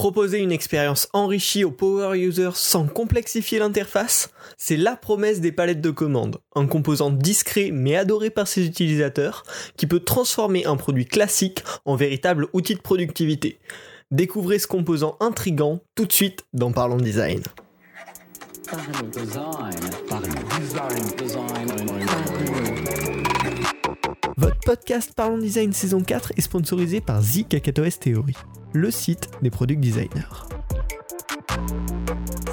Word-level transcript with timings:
Proposer 0.00 0.38
une 0.38 0.50
expérience 0.50 1.10
enrichie 1.12 1.62
aux 1.62 1.70
power 1.70 2.18
users 2.18 2.52
sans 2.56 2.86
complexifier 2.86 3.58
l'interface, 3.58 4.30
c'est 4.56 4.78
la 4.78 4.96
promesse 4.96 5.42
des 5.42 5.52
palettes 5.52 5.82
de 5.82 5.90
commandes, 5.90 6.38
un 6.54 6.66
composant 6.66 7.10
discret 7.10 7.68
mais 7.70 7.96
adoré 7.96 8.30
par 8.30 8.48
ses 8.48 8.64
utilisateurs 8.64 9.42
qui 9.76 9.86
peut 9.86 10.00
transformer 10.00 10.64
un 10.64 10.76
produit 10.76 11.04
classique 11.04 11.62
en 11.84 11.96
véritable 11.96 12.46
outil 12.54 12.76
de 12.76 12.80
productivité. 12.80 13.60
Découvrez 14.10 14.58
ce 14.58 14.66
composant 14.66 15.18
intrigant 15.20 15.80
tout 15.94 16.06
de 16.06 16.12
suite 16.12 16.46
dans 16.54 16.72
Parlons 16.72 16.96
Design. 16.96 17.42
Votre 24.36 24.58
podcast 24.64 25.12
Parlons 25.14 25.38
Design 25.38 25.72
saison 25.72 26.00
4 26.00 26.32
est 26.36 26.40
sponsorisé 26.40 27.00
par 27.00 27.20
The 27.20 28.00
Theory 28.00 28.34
le 28.72 28.90
site 28.90 29.28
des 29.42 29.50
product 29.50 29.80
designers. 29.80 30.46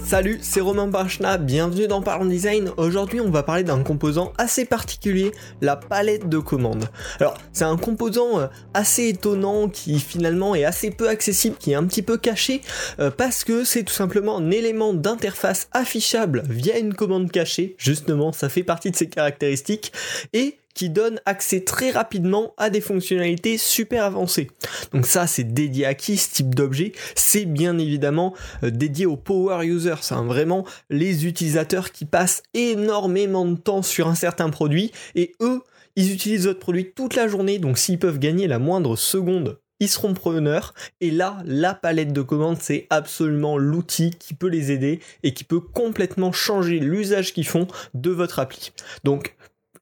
Salut, 0.03 0.39
c'est 0.41 0.61
Romain 0.61 0.87
Bachna, 0.87 1.37
bienvenue 1.37 1.87
dans 1.87 2.01
Parlons 2.01 2.25
Design. 2.25 2.71
Aujourd'hui, 2.77 3.19
on 3.19 3.29
va 3.29 3.43
parler 3.43 3.63
d'un 3.63 3.83
composant 3.83 4.31
assez 4.37 4.63
particulier, 4.63 5.31
la 5.61 5.75
palette 5.75 6.29
de 6.29 6.39
commandes. 6.39 6.85
Alors, 7.19 7.37
c'est 7.51 7.65
un 7.65 7.75
composant 7.75 8.39
euh, 8.39 8.47
assez 8.73 9.09
étonnant 9.09 9.67
qui 9.67 9.99
finalement 9.99 10.55
est 10.55 10.63
assez 10.63 10.91
peu 10.91 11.09
accessible, 11.09 11.57
qui 11.57 11.73
est 11.73 11.75
un 11.75 11.83
petit 11.83 12.03
peu 12.03 12.17
caché, 12.17 12.61
euh, 12.99 13.11
parce 13.11 13.43
que 13.43 13.65
c'est 13.65 13.83
tout 13.83 13.93
simplement 13.93 14.37
un 14.37 14.49
élément 14.49 14.93
d'interface 14.93 15.67
affichable 15.73 16.43
via 16.47 16.77
une 16.79 16.93
commande 16.93 17.29
cachée. 17.29 17.75
Justement, 17.77 18.31
ça 18.31 18.47
fait 18.47 18.63
partie 18.63 18.91
de 18.91 18.95
ses 18.95 19.09
caractéristiques 19.09 19.91
et 20.31 20.57
qui 20.77 20.89
donne 20.89 21.19
accès 21.25 21.61
très 21.61 21.89
rapidement 21.89 22.53
à 22.57 22.69
des 22.69 22.81
fonctionnalités 22.81 23.57
super 23.57 24.03
avancées. 24.03 24.47
Donc 24.93 25.07
ça, 25.07 25.25
c'est 25.25 25.43
dédié 25.43 25.87
à 25.87 25.95
qui 25.95 26.17
ce 26.17 26.31
type 26.31 26.53
d'objet? 26.53 26.91
C'est 27.15 27.45
bien 27.45 27.79
évidemment 27.79 28.35
euh, 28.63 28.69
dédié 28.69 29.07
aux 29.07 29.17
power 29.17 29.65
users, 29.65 30.03
c'est 30.03 30.13
vraiment 30.13 30.65
les 30.91 31.25
utilisateurs 31.25 31.91
qui 31.91 32.05
passent 32.05 32.43
énormément 32.53 33.45
de 33.45 33.55
temps 33.55 33.81
sur 33.81 34.07
un 34.07 34.15
certain 34.15 34.51
produit 34.51 34.91
et 35.15 35.33
eux, 35.41 35.63
ils 35.95 36.13
utilisent 36.13 36.45
votre 36.45 36.59
produit 36.59 36.91
toute 36.95 37.15
la 37.15 37.27
journée, 37.27 37.57
donc 37.57 37.79
s'ils 37.79 37.97
peuvent 37.97 38.19
gagner 38.19 38.47
la 38.47 38.59
moindre 38.59 38.95
seconde 38.95 39.57
ils 39.79 39.89
seront 39.89 40.13
preneurs. 40.13 40.73
Et 41.01 41.11
là, 41.11 41.37
la 41.45 41.73
palette 41.73 42.13
de 42.13 42.21
commandes, 42.21 42.57
c'est 42.59 42.87
absolument 42.89 43.57
l'outil 43.57 44.11
qui 44.11 44.33
peut 44.33 44.47
les 44.47 44.71
aider 44.71 44.99
et 45.23 45.33
qui 45.35 45.43
peut 45.43 45.59
complètement 45.59 46.31
changer 46.31 46.79
l'usage 46.79 47.31
qu'ils 47.33 47.47
font 47.47 47.67
de 47.93 48.09
votre 48.09 48.39
appli. 48.39 48.71
Donc, 49.03 49.35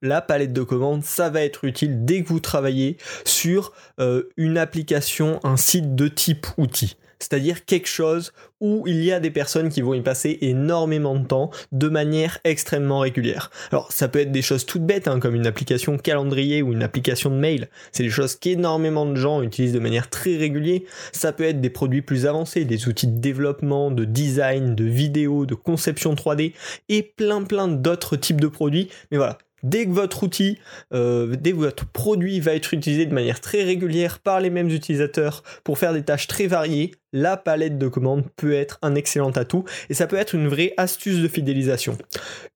la 0.06 0.22
palette 0.22 0.54
de 0.54 0.64
commandes, 0.64 1.04
ça 1.04 1.30
va 1.30 1.42
être 1.42 1.66
utile 1.66 2.06
dès 2.06 2.24
que 2.24 2.30
vous 2.30 2.40
travaillez 2.40 2.98
sur 3.26 3.74
euh, 4.00 4.24
une 4.38 4.58
application, 4.58 5.40
un 5.44 5.58
site 5.58 5.96
de 5.96 6.08
type 6.08 6.48
outil. 6.58 6.96
C'est-à-dire 7.20 7.66
quelque 7.66 7.88
chose 7.88 8.34
où 8.62 8.84
il 8.88 9.04
y 9.04 9.12
a 9.12 9.20
des 9.20 9.32
personnes 9.32 9.70
qui 9.70 9.82
vont 9.82 9.94
y 9.94 10.02
passer 10.02 10.38
énormément 10.42 11.16
de 11.16 11.26
temps 11.26 11.50
de 11.72 11.88
manière 11.88 12.40
extrêmement 12.44 13.00
régulière. 13.00 13.52
Alors 13.72 13.92
ça 13.92 14.08
peut 14.08 14.20
être 14.20 14.32
des 14.32 14.42
choses 14.42 14.66
toutes 14.66 14.86
bêtes, 14.86 15.08
hein, 15.08 15.20
comme 15.20 15.36
une 15.36 15.48
application 15.48 15.98
calendrier 15.98 16.62
ou 16.62 16.74
une 16.74 16.84
application 16.84 17.30
de 17.30 17.36
mail. 17.36 17.70
C'est 17.92 18.04
des 18.04 18.10
choses 18.10 18.36
qu'énormément 18.36 19.06
de 19.06 19.16
gens 19.16 19.42
utilisent 19.42 19.74
de 19.74 19.80
manière 19.80 20.10
très 20.10 20.36
régulière. 20.36 20.82
Ça 21.14 21.32
peut 21.32 21.46
être 21.46 21.62
des 21.62 21.70
produits 21.70 22.02
plus 22.02 22.26
avancés, 22.26 22.66
des 22.66 22.88
outils 22.88 23.08
de 23.08 23.20
développement, 23.20 23.92
de 23.92 24.06
design, 24.06 24.76
de 24.76 24.86
vidéo, 24.86 25.46
de 25.46 25.56
conception 25.56 26.14
3D 26.16 26.54
et 26.90 27.02
plein 27.02 27.44
plein 27.44 27.68
d'autres 27.68 28.18
types 28.18 28.42
de 28.42 28.48
produits. 28.48 28.90
Mais 29.12 29.18
voilà, 29.18 29.38
dès 29.66 29.86
que 29.86 29.92
votre 29.92 30.24
outil, 30.24 30.60
euh, 30.94 31.36
dès 31.36 31.52
que 31.52 31.58
votre 31.58 31.86
produit 31.88 32.40
va 32.40 32.54
être 32.54 32.74
utilisé 32.74 33.06
de 33.06 33.14
manière 33.14 33.42
très 33.42 33.64
régulière 33.64 34.20
par 34.20 34.40
les 34.40 34.52
mêmes 34.52 34.70
utilisateurs 34.70 35.44
pour 35.64 35.80
faire 35.80 35.92
des 35.92 36.04
tâches 36.04 36.28
très 36.28 36.48
variées, 36.48 36.92
la 37.16 37.38
palette 37.38 37.78
de 37.78 37.88
commandes 37.88 38.26
peut 38.36 38.54
être 38.54 38.78
un 38.82 38.94
excellent 38.94 39.32
atout 39.32 39.64
et 39.90 39.94
ça 39.94 40.06
peut 40.06 40.18
être 40.18 40.36
une 40.36 40.50
vraie 40.50 40.74
astuce 40.76 41.22
de 41.22 41.28
fidélisation. 41.30 41.98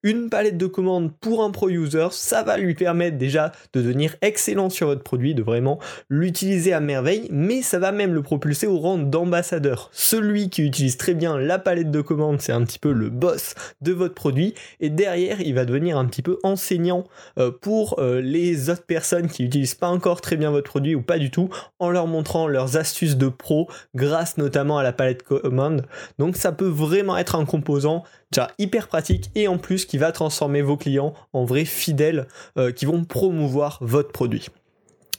Une 0.03 0.29
palette 0.29 0.57
de 0.57 0.65
commandes 0.67 1.13
pour 1.21 1.43
un 1.43 1.51
pro 1.51 1.69
user, 1.69 2.09
ça 2.11 2.43
va 2.43 2.57
lui 2.57 2.75
permettre 2.75 3.17
déjà 3.17 3.53
de 3.73 3.81
devenir 3.81 4.17
excellent 4.21 4.69
sur 4.69 4.87
votre 4.87 5.01
produit, 5.01 5.33
de 5.33 5.41
vraiment 5.41 5.79
l'utiliser 6.09 6.73
à 6.73 6.81
merveille, 6.81 7.29
mais 7.31 7.61
ça 7.61 7.79
va 7.79 7.93
même 7.93 8.13
le 8.13 8.21
propulser 8.21 8.67
au 8.67 8.79
rang 8.79 8.97
d'ambassadeur. 8.97 9.89
Celui 9.93 10.49
qui 10.49 10.63
utilise 10.63 10.97
très 10.97 11.13
bien 11.13 11.37
la 11.37 11.57
palette 11.57 11.89
de 11.89 12.01
commandes, 12.01 12.41
c'est 12.41 12.51
un 12.51 12.63
petit 12.65 12.79
peu 12.79 12.91
le 12.91 13.09
boss 13.09 13.55
de 13.81 13.93
votre 13.93 14.13
produit 14.13 14.55
et 14.81 14.89
derrière, 14.89 15.39
il 15.39 15.55
va 15.55 15.63
devenir 15.63 15.97
un 15.97 16.05
petit 16.05 16.21
peu 16.21 16.37
enseignant 16.43 17.05
euh, 17.37 17.49
pour 17.49 17.97
euh, 17.99 18.19
les 18.19 18.69
autres 18.69 18.85
personnes 18.85 19.29
qui 19.29 19.43
n'utilisent 19.43 19.75
pas 19.75 19.87
encore 19.87 20.19
très 20.19 20.35
bien 20.35 20.51
votre 20.51 20.69
produit 20.69 20.95
ou 20.95 21.01
pas 21.01 21.17
du 21.17 21.31
tout 21.31 21.49
en 21.79 21.89
leur 21.89 22.07
montrant 22.07 22.47
leurs 22.47 22.75
astuces 22.75 23.15
de 23.15 23.29
pro 23.29 23.69
grâce 23.95 24.37
notamment 24.37 24.48
notamment 24.49 24.79
à 24.79 24.83
la 24.83 24.93
palette 24.93 25.21
commande. 25.21 25.85
Donc 26.17 26.35
ça 26.35 26.51
peut 26.51 26.67
vraiment 26.67 27.17
être 27.17 27.35
un 27.35 27.45
composant 27.45 28.03
déjà 28.31 28.49
hyper 28.57 28.87
pratique 28.87 29.29
et 29.35 29.47
en 29.47 29.59
plus 29.59 29.85
qui 29.85 29.99
va 29.99 30.11
transformer 30.11 30.63
vos 30.63 30.75
clients 30.75 31.13
en 31.33 31.45
vrais 31.45 31.65
fidèles 31.65 32.27
euh, 32.57 32.71
qui 32.71 32.85
vont 32.85 33.03
promouvoir 33.03 33.77
votre 33.81 34.11
produit 34.11 34.47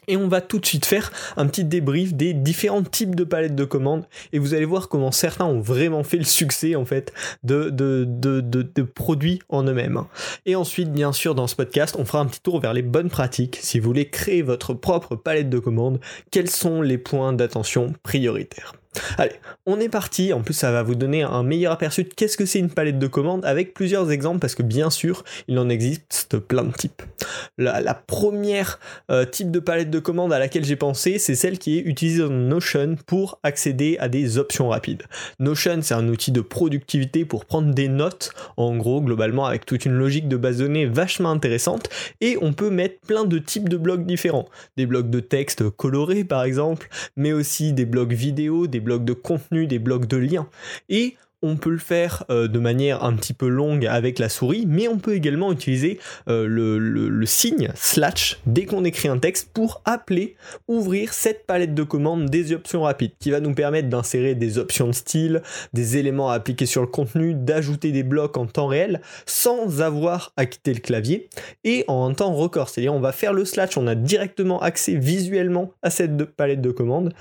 et 0.09 0.17
on 0.17 0.27
va 0.27 0.41
tout 0.41 0.59
de 0.59 0.67
suite 0.67 0.87
faire 0.87 1.13
un 1.37 1.47
petit 1.47 1.65
débrief 1.65 2.15
des 2.15 2.35
différents 2.35 2.83
types 2.83 3.15
de 3.15 3.23
palettes 3.23 3.55
de 3.55 3.65
commandes 3.65 4.07
et 4.33 4.41
vous 4.41 4.55
allez 4.55 4.65
voir 4.65 4.89
comment 4.89 5.13
certains 5.13 5.45
ont 5.45 5.61
vraiment 5.61 6.03
fait 6.03 6.17
le 6.17 6.25
succès 6.25 6.75
en 6.75 6.85
fait 6.85 7.13
de, 7.45 7.71
de, 7.71 8.05
de, 8.05 8.41
de 8.41 8.83
produits 8.83 9.41
en 9.49 9.63
eux-mêmes. 9.63 10.03
Et 10.47 10.57
ensuite, 10.57 10.93
bien 10.93 11.13
sûr, 11.13 11.37
dans 11.37 11.47
ce 11.47 11.55
podcast, 11.55 11.95
on 11.97 12.05
fera 12.05 12.19
un 12.19 12.27
petit 12.27 12.41
tour 12.41 12.61
vers 12.61 12.73
les 12.73 12.83
bonnes 12.83 13.11
pratiques. 13.11 13.59
Si 13.61 13.79
vous 13.79 13.87
voulez 13.87 14.11
créer 14.11 14.43
votre 14.43 14.75
propre 14.75 15.15
palette 15.15 15.49
de 15.49 15.61
commandes, 15.61 16.01
quels 16.33 16.51
sont 16.51 16.83
les 16.83 16.99
points 16.99 17.33
d'attention 17.33 17.95
prioritaires? 18.03 18.80
Allez, 19.19 19.35
on 19.67 19.79
est 19.79 19.89
parti. 19.89 20.33
En 20.33 20.41
plus, 20.41 20.55
ça 20.55 20.73
va 20.73 20.83
vous 20.83 20.97
donner 20.97 21.23
un 21.23 21.45
meilleur 21.45 21.73
aperçu 21.73 22.03
de 22.03 22.09
qu'est-ce 22.09 22.37
que 22.37 22.45
c'est 22.45 22.59
une 22.59 22.71
palette 22.71 22.99
de 22.99 23.07
commandes 23.07 23.45
avec 23.45 23.73
plusieurs 23.73 24.11
exemples 24.11 24.41
parce 24.41 24.57
que 24.57 24.65
bien 24.65 24.91
sûr, 24.91 25.25
il 25.47 25.59
en 25.59 25.69
existe 25.69 26.39
plein 26.39 26.65
de 26.65 26.73
types. 26.73 27.03
La, 27.57 27.95
première 27.95 28.81
euh, 29.11 29.25
type 29.25 29.51
de 29.51 29.61
palette 29.61 29.91
de 29.91 29.99
commandes 30.01 30.33
à 30.33 30.39
laquelle 30.39 30.65
j'ai 30.65 30.77
pensé, 30.77 31.19
c'est 31.19 31.37
celle 31.37 31.59
qui 31.59 31.79
est 31.79 31.83
utilisée 31.83 32.23
dans 32.23 32.31
Notion 32.31 32.97
pour 33.07 33.39
accéder 33.45 33.97
à 34.01 34.09
des 34.09 34.39
options 34.39 34.71
rapides. 34.71 35.05
Notion, 35.39 35.81
c'est 35.83 35.95
un 35.95 36.09
outil 36.09 36.33
de 36.33 36.41
productivité 36.41 37.25
pour 37.25 37.45
prendre 37.45 37.73
des 37.73 37.89
notes, 37.89 38.33
en 38.57 38.77
gros, 38.77 39.01
globalement, 39.01 39.47
avec 39.47 39.67
toute 39.67 39.85
une 39.85 39.93
logique 39.93 40.27
de 40.27 40.37
base 40.37 40.59
de 40.59 40.65
données 40.65 40.87
vachement 40.87 41.31
intéressante 41.31 41.89
et 42.21 42.37
on 42.41 42.53
peut 42.53 42.71
mettre 42.71 42.99
plein 43.07 43.25
de 43.25 43.39
types 43.39 43.69
de 43.69 43.77
blocs 43.77 44.05
différents. 44.05 44.49
Des 44.77 44.87
blocs 44.87 45.11
de 45.11 45.21
texte 45.21 45.69
colorés, 45.71 46.25
par 46.25 46.43
exemple, 46.43 46.89
mais 47.17 47.33
aussi 47.33 47.73
des 47.73 47.85
blocs 47.85 48.13
vidéo, 48.13 48.67
des 48.67 48.80
blocs 48.81 49.05
de 49.05 49.13
contenu, 49.13 49.67
des 49.67 49.79
blocs 49.79 50.07
de 50.07 50.17
liens. 50.17 50.49
Et 50.89 51.17
on 51.43 51.57
peut 51.57 51.71
le 51.71 51.79
faire 51.79 52.25
euh, 52.31 52.49
de 52.49 52.59
manière 52.59 53.05
un 53.05 53.15
petit 53.15 53.33
peu 53.33 53.49
longue 53.49 53.87
avec 53.87 54.19
la 54.19 54.29
souris, 54.29 54.67
mais 54.69 54.89
on 54.89 54.99
peut 54.99 55.15
également 55.15 55.53
utiliser 55.53 55.99
euh, 56.29 56.47
le, 56.47 57.27
signe 57.27 57.71
slash 57.75 58.41
dès 58.47 58.65
qu'on 58.65 58.85
écrit 58.85 59.09
un 59.09 59.19
texte 59.19 59.51
pour 59.53 59.83
appeler, 59.85 60.37
ouvrir 60.69 61.13
cette 61.13 61.47
palette 61.47 61.75
de 61.75 61.83
commandes 61.83 62.27
des 62.27 62.53
options 62.53 62.83
rapides 62.83 63.13
qui 63.21 63.31
va 63.31 63.41
nous 63.41 63.55
permettre 63.55 63.89
d'insérer 63.89 64.35
des 64.35 64.59
options 64.59 64.89
de 64.89 64.93
style, 64.93 65.43
des 65.73 65.97
éléments 65.97 66.31
à 66.31 66.35
appliquer 66.35 66.67
sur 66.67 66.81
le 66.81 66.89
contenu, 66.89 67.35
d'ajouter 67.35 67.93
des 67.93 68.03
blocs 68.03 68.37
en 68.37 68.47
temps 68.47 68.67
réel 68.67 69.01
sans 69.27 69.81
avoir 69.81 70.33
à 70.37 70.47
quitter 70.47 70.75
le 70.75 70.81
clavier 70.81 71.29
et 71.65 71.85
en 71.89 72.13
temps 72.13 72.35
record. 72.35 72.69
C'est-à-dire 72.69 72.95
on 72.95 73.01
va 73.01 73.13
faire 73.13 73.33
le 73.33 73.45
slash, 73.45 73.77
on 73.77 73.87
a 73.87 73.95
directement 73.95 74.61
accès 74.61 74.95
visuellement 74.95 75.73
à 75.83 75.91
cette 75.91 76.25
palette 76.25 76.61
de 76.61 76.71
commandes 76.71 77.13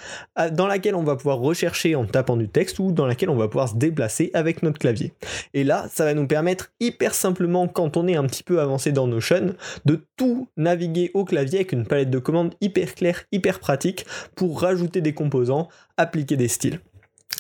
dans 0.51 0.68
laquelle 0.68 0.96
on 0.96 1.03
va 1.03 1.16
pouvoir 1.16 1.38
rechercher 1.38 1.96
en 1.96 2.06
tapant 2.06 2.38
du 2.38 2.47
texte 2.47 2.80
ou 2.80 2.91
dans 2.91 3.06
laquelle 3.06 3.30
on 3.30 3.36
va 3.36 3.47
pouvoir 3.47 3.69
se 3.69 3.75
déplacer 3.75 4.09
avec 4.34 4.64
notre 4.64 4.80
clavier. 4.80 5.14
Et 5.53 5.64
là, 5.64 5.88
ça 5.92 6.06
va 6.06 6.14
nous 6.14 6.28
permettre 6.28 6.72
hyper 6.80 7.14
simplement, 7.14 7.68
quand 7.68 7.97
on 7.97 8.08
est 8.08 8.16
un 8.16 8.25
petit 8.25 8.44
peu 8.44 8.62
avancé 8.62 8.92
dans 8.92 9.08
Notion, 9.08 9.56
de 9.86 10.06
tout 10.18 10.47
naviguer 10.58 11.12
au 11.14 11.25
clavier 11.25 11.59
avec 11.59 11.72
une 11.72 11.86
palette 11.86 12.09
de 12.09 12.19
commandes 12.19 12.53
hyper 12.62 12.96
claire, 12.96 13.24
hyper 13.31 13.59
pratique 13.59 14.06
pour 14.36 14.62
rajouter 14.62 15.02
des 15.02 15.14
composants, 15.14 15.69
appliquer 15.98 16.38
des 16.38 16.48
styles. 16.48 16.80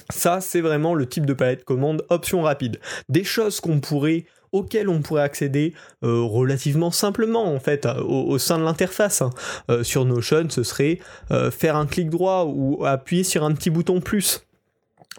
Ça, 0.09 0.41
c'est 0.41 0.61
vraiment 0.61 0.95
le 0.95 1.07
type 1.07 1.25
de 1.25 1.33
palette 1.33 1.65
commande 1.65 2.05
option 2.09 2.41
rapide. 2.41 2.79
Des 3.09 3.23
choses 3.23 3.59
qu'on 3.59 3.79
pourrait 3.79 4.25
auxquelles 4.51 4.89
on 4.89 5.01
pourrait 5.01 5.21
accéder 5.21 5.73
euh, 6.03 6.21
relativement 6.21 6.89
simplement 6.89 7.53
en 7.53 7.59
fait 7.59 7.85
au, 7.85 8.37
sein 8.39 8.57
de 8.57 8.63
l'interface. 8.63 9.21
Hein. 9.21 9.29
Euh, 9.69 9.83
sur 9.83 10.05
Notion, 10.05 10.49
ce 10.49 10.63
serait 10.63 10.99
euh, 11.31 11.51
faire 11.51 11.75
un 11.75 11.85
clic 11.85 12.09
droit 12.09 12.45
ou 12.45 12.83
appuyer 12.85 13.23
sur 13.23 13.43
un 13.43 13.53
petit 13.53 13.69
bouton 13.69 14.01
plus. 14.01 14.43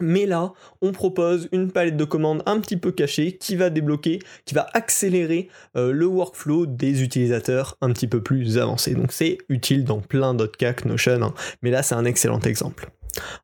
Mais 0.01 0.27
là, 0.27 0.53
on 0.81 0.93
propose 0.93 1.49
une 1.53 1.71
palette 1.71 1.97
de 1.97 2.05
commandes 2.05 2.43
un 2.47 2.61
petit 2.61 2.77
peu 2.77 2.93
cachée 2.93 3.37
qui 3.37 3.57
va 3.57 3.71
débloquer, 3.71 4.21
qui 4.45 4.55
va 4.55 4.67
accélérer 4.73 5.49
euh, 5.77 5.93
le 5.93 6.07
workflow 6.07 6.67
des 6.67 7.03
utilisateurs 7.03 7.77
un 7.81 7.93
petit 7.93 8.09
peu 8.09 8.23
plus 8.23 8.59
avancés. 8.59 8.95
Donc 8.95 9.13
c'est 9.13 9.39
utile 9.49 9.85
dans 9.85 10.01
plein 10.01 10.35
d'autres 10.35 10.57
cas 10.57 10.73
que 10.73 10.89
Notion, 10.89 11.23
hein. 11.23 11.35
mais 11.63 11.71
là 11.71 11.83
c'est 11.83 11.95
un 11.95 12.05
excellent 12.05 12.41
exemple. 12.41 12.91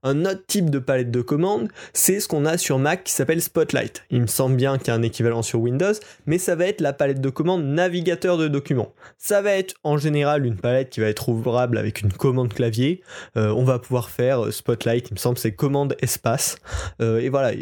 Un 0.02 0.24
autre 0.24 0.42
type 0.46 0.70
de 0.70 0.78
palette 0.78 1.10
de 1.10 1.20
commandes, 1.20 1.68
c'est 1.92 2.20
ce 2.20 2.28
qu'on 2.28 2.44
a 2.44 2.58
sur 2.58 2.78
Mac 2.78 3.04
qui 3.04 3.12
s'appelle 3.12 3.42
Spotlight. 3.42 4.04
Il 4.10 4.22
me 4.22 4.26
semble 4.26 4.56
bien 4.56 4.78
qu'il 4.78 4.88
y 4.88 4.90
a 4.90 4.94
un 4.94 5.02
équivalent 5.02 5.42
sur 5.42 5.60
Windows, 5.60 5.92
mais 6.26 6.38
ça 6.38 6.54
va 6.54 6.66
être 6.66 6.80
la 6.80 6.92
palette 6.92 7.20
de 7.20 7.30
commandes 7.30 7.64
navigateur 7.64 8.38
de 8.38 8.48
documents. 8.48 8.92
Ça 9.18 9.42
va 9.42 9.52
être 9.52 9.74
en 9.84 9.98
général 9.98 10.46
une 10.46 10.56
palette 10.56 10.90
qui 10.90 11.00
va 11.00 11.08
être 11.08 11.28
ouvrable 11.28 11.78
avec 11.78 12.00
une 12.00 12.12
commande 12.12 12.52
clavier. 12.52 13.02
Euh, 13.36 13.50
on 13.50 13.64
va 13.64 13.78
pouvoir 13.78 14.10
faire 14.10 14.46
euh, 14.46 14.50
Spotlight, 14.50 15.08
il 15.10 15.14
me 15.14 15.18
semble 15.18 15.38
c'est 15.38 15.52
commande 15.52 15.96
espace. 16.00 16.56
Euh, 17.00 17.18
et 17.18 17.28
voilà, 17.28 17.52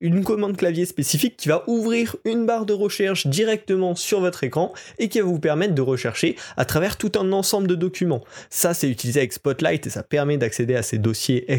une 0.00 0.24
commande 0.24 0.56
clavier 0.56 0.86
spécifique 0.86 1.36
qui 1.36 1.48
va 1.48 1.64
ouvrir 1.66 2.16
une 2.24 2.46
barre 2.46 2.66
de 2.66 2.72
recherche 2.72 3.26
directement 3.26 3.94
sur 3.94 4.20
votre 4.20 4.44
écran 4.44 4.72
et 4.98 5.08
qui 5.08 5.20
va 5.20 5.26
vous 5.26 5.38
permettre 5.38 5.74
de 5.74 5.82
rechercher 5.82 6.36
à 6.56 6.64
travers 6.64 6.96
tout 6.96 7.12
un 7.18 7.32
ensemble 7.32 7.66
de 7.66 7.74
documents. 7.74 8.24
Ça 8.50 8.74
c'est 8.74 8.88
utilisé 8.88 9.20
avec 9.20 9.32
Spotlight 9.32 9.86
et 9.86 9.90
ça 9.90 10.02
permet 10.02 10.36
d'accéder 10.36 10.74
à 10.74 10.82
ces 10.82 10.98
dossiers 10.98 11.50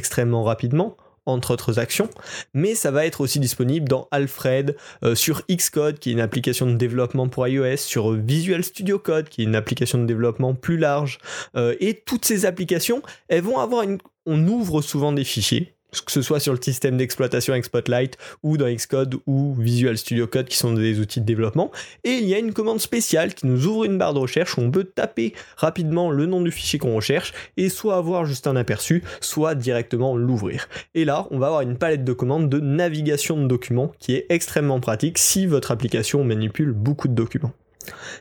rapidement 0.44 0.98
entre 1.26 1.52
autres 1.52 1.80
actions, 1.80 2.10
mais 2.54 2.76
ça 2.76 2.92
va 2.92 3.06
être 3.06 3.22
aussi 3.22 3.40
disponible 3.40 3.88
dans 3.88 4.08
Alfred, 4.12 4.76
euh, 5.04 5.16
sur 5.16 5.42
Xcode 5.50 6.00
qui 6.00 6.10
est 6.10 6.14
une 6.14 6.20
application 6.20 6.68
de 6.68 6.76
développement 6.76 7.28
pour 7.28 7.48
iOS, 7.48 7.78
sur 7.78 8.12
Visual 8.12 8.64
Studio 8.64 9.00
Code 9.00 9.30
qui 9.30 9.42
est 9.42 9.46
une 9.46 9.56
application 9.56 9.98
de 9.98 10.06
développement 10.06 10.54
plus 10.54 10.78
large, 10.78 11.18
euh, 11.56 11.76
et 11.80 11.96
toutes 12.06 12.26
ces 12.26 12.46
applications, 12.46 13.02
elles 13.28 13.42
vont 13.42 13.60
avoir 13.60 13.84
une... 13.84 13.98
On 14.28 14.48
ouvre 14.48 14.82
souvent 14.82 15.14
des 15.14 15.24
fichiers, 15.24 15.75
que 16.02 16.12
ce 16.12 16.22
soit 16.22 16.40
sur 16.40 16.54
le 16.54 16.62
système 16.62 16.98
d'exploitation 16.98 17.54
avec 17.54 17.66
Spotlight 17.66 18.18
ou 18.44 18.58
dans 18.58 18.74
Xcode 18.74 19.16
ou 19.26 19.56
Visual 19.56 19.98
Studio 19.98 20.28
Code 20.28 20.48
qui 20.48 20.58
sont 20.58 20.74
des 20.74 21.00
outils 21.00 21.22
de 21.22 21.26
développement. 21.26 21.72
Et 22.04 22.14
il 22.14 22.26
y 22.26 22.34
a 22.34 22.40
une 22.40 22.54
commande 22.54 22.80
spéciale 22.80 23.34
qui 23.34 23.48
nous 23.48 23.68
ouvre 23.68 23.86
une 23.86 23.98
barre 23.98 24.14
de 24.14 24.20
recherche 24.20 24.58
où 24.58 24.62
on 24.62 24.72
peut 24.72 24.84
taper 24.84 25.34
rapidement 25.58 26.12
le 26.12 26.26
nom 26.26 26.42
du 26.42 26.52
fichier 26.52 26.80
qu'on 26.80 26.96
recherche 26.96 27.34
et 27.58 27.70
soit 27.70 27.98
avoir 27.98 28.26
juste 28.26 28.48
un 28.48 28.56
aperçu, 28.56 29.04
soit 29.22 29.56
directement 29.56 30.16
l'ouvrir. 30.16 30.68
Et 30.94 31.06
là, 31.06 31.28
on 31.32 31.40
va 31.40 31.48
avoir 31.48 31.62
une 31.62 31.78
palette 31.78 32.04
de 32.04 32.14
commandes 32.14 32.50
de 32.50 32.60
navigation 32.60 33.42
de 33.42 33.48
documents 33.48 33.92
qui 34.00 34.14
est 34.14 34.26
extrêmement 34.30 34.80
pratique 34.80 35.18
si 35.18 35.46
votre 35.46 35.72
application 35.72 36.24
manipule 36.24 36.72
beaucoup 36.72 37.08
de 37.08 37.14
documents. 37.14 37.54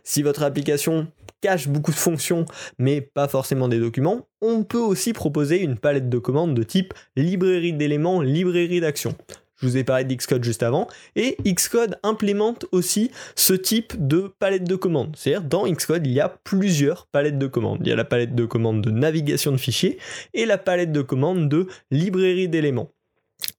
Si 0.03 0.23
votre 0.23 0.43
application 0.43 1.09
cache 1.41 1.69
beaucoup 1.69 1.91
de 1.91 1.97
fonctions, 1.97 2.47
mais 2.79 3.01
pas 3.01 3.29
forcément 3.29 3.69
des 3.69 3.79
documents, 3.79 4.27
on 4.41 4.65
peut 4.65 4.79
aussi 4.79 5.13
proposer 5.13 5.61
une 5.61 5.77
palette 5.77 6.09
de 6.09 6.19
commandes 6.19 6.55
de 6.55 6.63
type 6.63 6.95
librairie 7.17 7.75
d'éléments, 7.75 8.23
librairie 8.23 8.81
d'actions. 8.81 9.15
Je 9.57 9.67
vous 9.67 9.77
ai 9.77 9.85
parlé 9.85 10.05
d'Xcode 10.05 10.43
juste 10.43 10.63
avant, 10.63 10.89
et 11.17 11.37
Xcode 11.47 11.99
implémente 12.03 12.67
aussi 12.73 13.11
ce 13.37 13.55
type 13.55 13.95
de 14.07 14.33
palette 14.39 14.65
de 14.65 14.75
commandes. 14.75 15.15
C'est-à-dire, 15.17 15.47
dans 15.47 15.67
Xcode, 15.67 16.07
il 16.07 16.13
y 16.13 16.21
a 16.21 16.29
plusieurs 16.29 17.07
palettes 17.07 17.39
de 17.39 17.47
commandes. 17.47 17.79
Il 17.83 17.89
y 17.89 17.93
a 17.93 17.97
la 17.97 18.05
palette 18.05 18.35
de 18.35 18.45
commandes 18.47 18.83
de 18.83 18.91
navigation 18.91 19.53
de 19.53 19.57
fichiers 19.57 19.99
et 20.35 20.45
la 20.45 20.59
palette 20.59 20.93
de 20.93 21.03
commandes 21.03 21.49
de 21.49 21.69
librairie 21.91 22.49
d'éléments. 22.49 22.91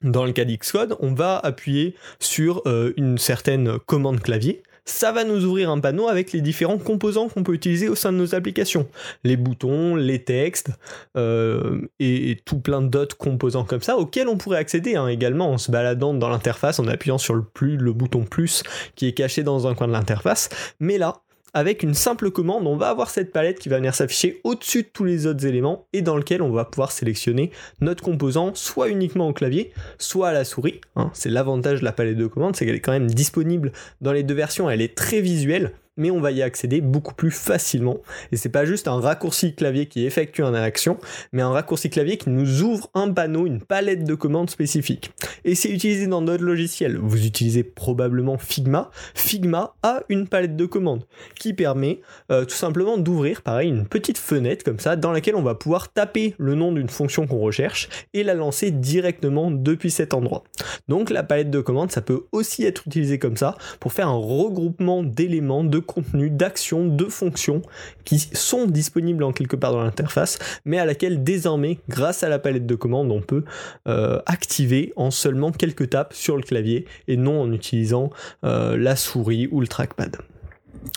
Dans 0.02 0.26
le 0.26 0.32
cas 0.32 0.46
d'Xcode, 0.46 0.96
on 1.00 1.14
va 1.14 1.38
appuyer 1.38 1.96
sur 2.20 2.62
euh, 2.66 2.94
une 2.98 3.18
certaine 3.18 3.80
commande 3.80 4.22
clavier, 4.22 4.64
ça 4.86 5.12
va 5.12 5.24
nous 5.24 5.46
ouvrir 5.46 5.72
un 5.72 5.80
panneau 5.80 6.08
avec 6.08 6.32
les 6.32 6.42
différents 6.42 6.78
composants 6.78 7.28
qu'on 7.28 7.44
peut 7.44 7.54
utiliser 7.54 7.90
au 7.90 7.96
sein 7.96 8.12
de 8.12 8.18
nos 8.18 8.36
applications. 8.36 8.88
Les 9.24 9.36
boutons, 9.36 9.96
les 9.96 10.24
textes 10.24 10.70
euh, 11.18 11.82
et, 12.00 12.38
tout 12.46 12.60
plein 12.60 12.82
d'autres 12.82 13.18
composants 13.18 13.64
comme 13.64 13.82
ça 13.82 13.98
auxquels 13.98 14.28
on 14.28 14.38
pourrait 14.38 14.60
accéder 14.60 14.96
hein, 14.96 15.08
également 15.08 15.52
en 15.52 15.58
se 15.58 15.72
baladant 15.72 16.14
dans 16.14 16.30
l'interface 16.30 16.80
en 16.80 16.88
appuyant 16.88 17.18
sur 17.18 17.34
le, 17.34 17.44
plus, 17.44 17.78
le 17.78 17.94
bouton 17.94 18.24
plus 18.24 18.64
qui 18.96 19.08
est 19.08 19.14
caché 19.14 19.44
dans 19.44 19.68
un 19.68 19.74
coin 19.74 19.88
de 19.88 19.94
l'interface. 19.94 20.50
Mais 20.80 20.98
là, 20.98 21.25
avec 21.56 21.84
une 21.84 21.94
simple 21.94 22.32
commande, 22.32 22.68
on 22.68 22.76
va 22.76 22.90
avoir 22.90 23.10
cette 23.10 23.32
palette 23.32 23.60
qui 23.60 23.70
va 23.70 23.78
venir 23.78 23.96
s'afficher 23.96 24.42
au-dessus 24.44 24.84
de 24.84 24.90
tous 24.92 25.06
les 25.06 25.26
autres 25.26 25.46
éléments 25.46 25.88
et 25.94 26.02
dans 26.02 26.18
lequel 26.18 26.42
on 26.42 26.52
va 26.52 26.66
pouvoir 26.66 26.92
sélectionner 26.92 27.50
notre 27.80 28.04
composant 28.04 28.54
soit 28.54 28.90
uniquement 28.90 29.30
au 29.30 29.34
clavier, 29.34 29.72
soit 29.98 30.28
à 30.28 30.34
la 30.34 30.44
souris. 30.44 30.82
Hein. 30.98 31.10
C'est 31.14 31.30
l'avantage 31.30 31.80
de 31.80 31.86
la 31.86 31.94
palette 31.94 32.18
de 32.18 32.28
commandes, 32.28 32.58
c'est 32.58 32.66
qu'elle 32.66 32.76
est 32.76 32.82
quand 32.82 32.92
même 32.92 33.10
disponible 33.10 33.72
dans 34.02 34.12
les 34.12 34.24
deux 34.24 34.36
versions, 34.36 34.70
elle 34.70 34.82
est 34.82 34.96
très 34.96 35.22
visuelle 35.22 35.72
mais 35.98 36.12
on 36.12 36.20
va 36.20 36.32
y 36.32 36.42
accéder 36.42 36.82
beaucoup 36.82 37.14
plus 37.14 37.32
facilement. 37.32 37.98
Et 38.32 38.38
c'est 38.38 38.50
pas 38.50 38.66
juste 38.66 38.88
un 38.88 39.00
raccourci 39.00 39.56
clavier 39.56 39.88
qui 39.88 40.06
effectue 40.06 40.42
une 40.42 40.56
action, 40.56 40.98
mais 41.32 41.42
un 41.42 41.50
raccourci 41.50 41.90
clavier 41.90 42.18
qui 42.18 42.30
nous 42.30 42.62
ouvre 42.62 42.90
un 42.94 43.12
panneau, 43.12 43.46
une 43.46 43.62
palette 43.62 44.04
de 44.04 44.16
commandes 44.16 44.50
spécifiques. 44.50 45.12
Et 45.44 45.56
c'est 45.56 45.70
utilisé 45.70 46.08
dans 46.08 46.22
d'autres 46.22 46.44
logiciels. 46.44 46.98
Vous 46.98 47.26
utilisez 47.26 47.64
probablement 47.64 48.38
Figma. 48.38 48.90
Figma 49.14 49.76
a 49.84 50.02
une 50.10 50.28
palette 50.28 50.56
de 50.56 50.66
commandes 50.66 51.06
qui 51.40 51.54
permet 51.54 52.02
euh, 52.32 52.46
tout 52.46 52.56
simplement 52.56 52.98
d'ouvrir, 52.98 53.42
pareil, 53.42 53.70
une 53.70 53.88
petite 53.88 54.18
fenêtre 54.18 54.64
comme 54.64 54.80
ça, 54.80 54.96
dans 54.96 55.12
laquelle 55.12 55.36
on 55.36 55.42
va 55.42 55.56
pouvoir 55.56 55.92
taper 55.92 56.36
le 56.38 56.56
nom 56.56 56.72
d'une 56.72 56.90
fonction 56.90 57.28
qu'on 57.28 57.40
recherche 57.40 57.90
et 58.14 58.24
la 58.24 58.34
lancer 58.34 58.72
directement 58.72 59.52
depuis 59.52 59.92
cet 59.92 60.14
endroit. 60.14 60.44
Donc 60.88 61.10
la 61.10 61.24
palette 61.24 61.50
de 61.50 61.62
commandes, 61.62 61.92
ça 61.92 62.02
peut 62.02 62.26
aussi 62.32 62.64
être 62.64 62.84
utilisé 62.88 63.20
comme 63.20 63.38
ça 63.38 63.56
pour 63.80 63.94
faire 63.94 64.08
un 64.08 64.18
regroupement 64.18 65.04
d'éléments 65.04 65.64
de 65.64 65.80
contenu, 65.86 66.30
d'actions, 66.30 66.88
de 66.88 67.06
fonctions 67.06 67.62
qui 68.04 68.20
sont 68.20 68.66
disponibles 68.66 69.24
en 69.24 69.32
quelque 69.32 69.56
part 69.56 69.72
dans 69.72 69.84
l'interface, 69.84 70.40
mais 70.66 70.80
à 70.80 70.86
laquelle 70.86 71.24
désormais, 71.24 71.80
grâce 71.90 72.24
à 72.24 72.30
la 72.30 72.40
palette 72.40 72.66
de 72.66 72.76
commandes, 72.76 73.12
on 73.12 73.22
peut 73.22 73.44
euh, 73.88 74.20
activer 74.26 74.94
en 74.96 75.12
seulement 75.12 75.52
quelques 75.52 75.92
tapes 75.92 76.14
sur 76.14 76.36
le 76.36 76.44
clavier 76.44 76.86
et 77.08 77.18
non 77.18 77.42
en 77.42 77.52
utilisant 77.52 78.10
euh, 78.44 78.78
la 78.78 78.96
souris 78.96 79.48
ou 79.52 79.62
le 79.62 79.68
trackpad. 79.68 80.18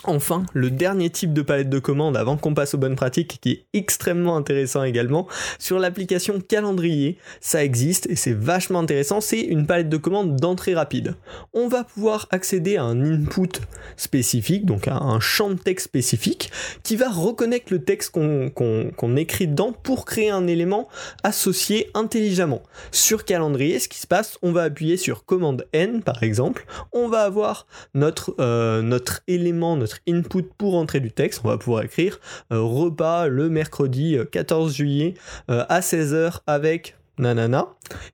Enfin, 0.05 0.45
le 0.55 0.71
dernier 0.71 1.11
type 1.11 1.33
de 1.33 1.43
palette 1.43 1.69
de 1.69 1.79
commandes 1.79 2.17
avant 2.17 2.37
qu'on 2.37 2.55
passe 2.55 2.75
aux 2.75 2.79
bonnes 2.79 2.97
pratiques 2.97 3.39
qui 3.41 3.51
est 3.51 3.65
extrêmement 3.73 4.37
intéressant 4.37 4.85
également, 4.85 5.27
sur 5.59 5.79
l'application 5.79 6.41
calendrier, 6.41 7.19
ça 7.41 7.65
existe 7.65 8.07
et 8.09 8.17
c'est 8.17 8.33
vachement 8.33 8.79
intéressant, 8.79 9.21
c'est 9.21 9.41
une 9.41 9.67
palette 9.67 9.89
de 9.89 9.97
commandes 9.97 10.37
d'entrée 10.37 10.75
rapide. 10.75 11.17
On 11.53 11.69
va 11.69 11.85
pouvoir 11.85 12.27
accéder 12.31 12.77
à 12.77 12.85
un 12.85 13.01
input 13.03 13.61
spécifique, 13.97 14.65
donc 14.67 14.89
à 14.89 14.97
un 14.97 15.21
champ 15.21 15.51
de 15.51 15.57
texte 15.57 15.87
spécifique, 15.87 16.51
qui 16.83 16.97
va 16.97 17.11
reconnaître 17.11 17.67
le 17.71 17.83
texte 17.83 18.13
qu'on 18.13 19.17
écrit 19.17 19.49
dedans 19.49 19.73
pour 19.73 20.05
créer 20.05 20.31
un 20.31 20.47
élément 20.47 20.89
associé 21.23 21.91
intelligemment. 21.95 22.63
Sur 22.93 23.25
calendrier, 23.25 23.79
ce 23.79 23.89
qui 23.89 23.99
se 23.99 24.07
passe, 24.07 24.39
on 24.43 24.53
va 24.53 24.63
appuyer 24.63 24.97
sur 24.97 25.25
commande 25.25 25.67
N 25.73 26.03
par 26.03 26.23
exemple, 26.23 26.67
on 26.93 27.09
va 27.09 27.23
avoir 27.23 27.67
notre, 27.95 28.35
euh, 28.41 28.81
notre 28.83 29.21
élément 29.27 29.68
notre 29.77 29.99
input 30.09 30.45
pour 30.57 30.77
entrer 30.77 31.01
du 31.01 31.11
texte. 31.11 31.41
On 31.45 31.49
va 31.49 31.59
pouvoir 31.59 31.83
écrire 31.83 32.21
euh, 32.53 32.61
repas 32.61 33.29
le 33.29 33.49
mercredi 33.49 34.17
14 34.31 34.71
euh, 34.71 34.75
juillet 34.75 35.15
euh, 35.51 35.65
à 35.69 35.81
16h 35.81 36.41
avec 36.47 36.97
nanana. 37.19 37.69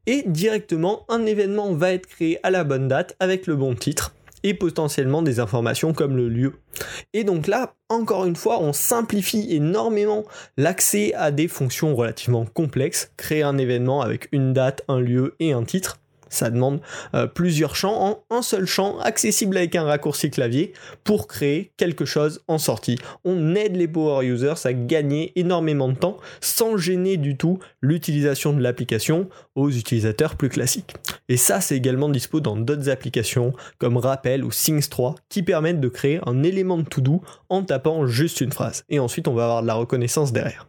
Et 0.06 0.24
directement, 0.26 1.04
un 1.08 1.26
événement 1.26 1.72
va 1.74 1.92
être 1.92 2.06
créé 2.06 2.38
à 2.42 2.50
la 2.50 2.64
bonne 2.64 2.88
date 2.88 3.16
avec 3.20 3.46
le 3.46 3.56
bon 3.56 3.74
titre 3.74 4.14
et 4.42 4.54
potentiellement 4.54 5.22
des 5.22 5.40
informations 5.40 5.92
comme 5.94 6.16
le 6.16 6.28
lieu. 6.28 6.52
Et 7.14 7.24
donc 7.24 7.46
là, 7.46 7.74
encore 7.88 8.26
une 8.26 8.36
fois, 8.36 8.60
on 8.60 8.72
simplifie 8.72 9.46
énormément 9.50 10.24
l'accès 10.56 11.14
à 11.14 11.30
des 11.30 11.48
fonctions 11.48 11.96
relativement 11.96 12.44
complexes. 12.44 13.10
Créer 13.16 13.42
un 13.42 13.56
événement 13.56 14.02
avec 14.02 14.28
une 14.32 14.52
date, 14.52 14.82
un 14.86 15.00
lieu 15.00 15.34
et 15.40 15.52
un 15.52 15.64
titre 15.64 15.98
ça 16.34 16.50
demande 16.50 16.80
euh, 17.14 17.26
plusieurs 17.26 17.76
champs 17.76 18.18
en 18.30 18.36
un 18.36 18.42
seul 18.42 18.66
champ 18.66 18.98
accessible 18.98 19.56
avec 19.56 19.76
un 19.76 19.84
raccourci 19.84 20.30
clavier 20.30 20.72
pour 21.04 21.28
créer 21.28 21.72
quelque 21.76 22.04
chose 22.04 22.42
en 22.48 22.58
sortie. 22.58 22.98
On 23.24 23.54
aide 23.54 23.76
les 23.76 23.88
power 23.88 24.26
users 24.26 24.54
à 24.64 24.72
gagner 24.72 25.32
énormément 25.36 25.88
de 25.88 25.94
temps 25.94 26.18
sans 26.40 26.76
gêner 26.76 27.16
du 27.16 27.36
tout 27.36 27.58
l'utilisation 27.80 28.52
de 28.52 28.60
l'application 28.60 29.28
aux 29.54 29.70
utilisateurs 29.70 30.36
plus 30.36 30.48
classiques. 30.48 30.94
Et 31.28 31.36
ça, 31.36 31.60
c'est 31.60 31.76
également 31.76 32.08
dispo 32.08 32.40
dans 32.40 32.56
d'autres 32.56 32.90
applications 32.90 33.52
comme 33.78 33.96
Rappel 33.96 34.44
ou 34.44 34.50
Things 34.50 34.88
3 34.88 35.14
qui 35.28 35.42
permettent 35.42 35.80
de 35.80 35.88
créer 35.88 36.20
un 36.26 36.42
élément 36.42 36.78
de 36.78 36.84
to-do 36.84 37.22
en 37.48 37.62
tapant 37.62 38.06
juste 38.06 38.40
une 38.40 38.52
phrase. 38.52 38.84
Et 38.88 38.98
ensuite, 38.98 39.28
on 39.28 39.34
va 39.34 39.44
avoir 39.44 39.62
de 39.62 39.66
la 39.66 39.74
reconnaissance 39.74 40.32
derrière. 40.32 40.66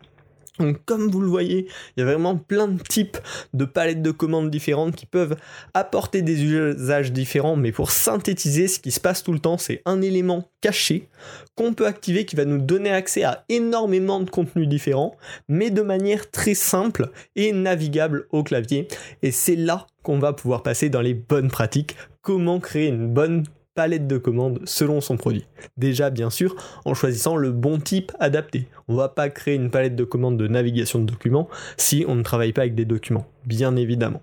Donc 0.59 0.83
comme 0.85 1.09
vous 1.09 1.21
le 1.21 1.27
voyez, 1.27 1.67
il 1.95 1.99
y 1.99 2.03
a 2.03 2.05
vraiment 2.05 2.35
plein 2.37 2.67
de 2.67 2.81
types 2.81 3.17
de 3.53 3.65
palettes 3.65 4.01
de 4.01 4.11
commandes 4.11 4.49
différentes 4.49 4.95
qui 4.95 5.05
peuvent 5.05 5.35
apporter 5.73 6.21
des 6.21 6.43
usages 6.43 7.11
différents, 7.11 7.55
mais 7.55 7.71
pour 7.71 7.91
synthétiser, 7.91 8.67
ce 8.67 8.79
qui 8.79 8.91
se 8.91 8.99
passe 8.99 9.23
tout 9.23 9.33
le 9.33 9.39
temps, 9.39 9.57
c'est 9.57 9.81
un 9.85 10.01
élément 10.01 10.49
caché 10.61 11.09
qu'on 11.55 11.73
peut 11.73 11.87
activer 11.87 12.25
qui 12.25 12.35
va 12.35 12.45
nous 12.45 12.59
donner 12.59 12.91
accès 12.91 13.23
à 13.23 13.45
énormément 13.49 14.19
de 14.19 14.29
contenus 14.29 14.67
différents, 14.67 15.15
mais 15.47 15.69
de 15.69 15.81
manière 15.81 16.29
très 16.31 16.53
simple 16.53 17.11
et 17.35 17.51
navigable 17.51 18.27
au 18.31 18.43
clavier. 18.43 18.87
Et 19.21 19.31
c'est 19.31 19.55
là 19.55 19.87
qu'on 20.03 20.19
va 20.19 20.33
pouvoir 20.33 20.63
passer 20.63 20.89
dans 20.89 21.01
les 21.01 21.13
bonnes 21.13 21.49
pratiques, 21.49 21.95
comment 22.21 22.59
créer 22.59 22.87
une 22.87 23.07
bonne 23.07 23.43
palette 23.75 24.07
de 24.07 24.17
commandes 24.17 24.61
selon 24.65 25.01
son 25.01 25.17
produit. 25.17 25.45
Déjà, 25.77 26.09
bien 26.09 26.29
sûr, 26.29 26.55
en 26.85 26.93
choisissant 26.93 27.35
le 27.35 27.51
bon 27.51 27.77
type 27.77 28.13
adapté. 28.19 28.67
On 28.87 28.95
va 28.95 29.09
pas 29.09 29.29
créer 29.29 29.55
une 29.55 29.69
palette 29.69 29.95
de 29.95 30.05
commandes 30.05 30.37
de 30.37 30.47
navigation 30.47 30.99
de 30.99 31.05
documents 31.05 31.49
si 31.77 32.05
on 32.07 32.15
ne 32.15 32.23
travaille 32.23 32.53
pas 32.53 32.61
avec 32.61 32.75
des 32.75 32.85
documents, 32.85 33.27
bien 33.45 33.75
évidemment. 33.75 34.21